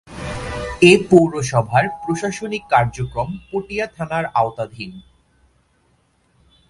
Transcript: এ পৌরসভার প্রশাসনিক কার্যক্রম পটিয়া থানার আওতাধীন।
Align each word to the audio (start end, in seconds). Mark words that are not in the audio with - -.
এ 0.81 0.93
পৌরসভার 1.09 1.85
প্রশাসনিক 2.03 2.63
কার্যক্রম 2.69 3.29
পটিয়া 3.49 3.87
থানার 3.87 4.25
আওতাধীন। 4.33 4.91